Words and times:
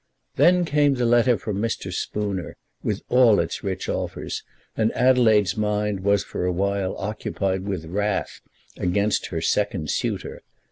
Then 0.35 0.65
came 0.65 0.95
the 0.95 1.05
letter 1.05 1.37
from 1.37 1.59
Mr. 1.61 1.93
Spooner, 1.93 2.57
with 2.81 3.03
all 3.09 3.39
its 3.39 3.63
rich 3.63 3.87
offers, 3.87 4.41
and 4.75 4.91
Adelaide's 4.93 5.55
mind 5.55 5.99
was 5.99 6.23
for 6.23 6.43
a 6.43 6.51
while 6.51 6.97
occupied 6.97 7.67
with 7.67 7.85
wrath 7.85 8.41
against 8.77 9.27
her 9.27 9.41
second 9.41 9.91
suitor. 9.91 10.41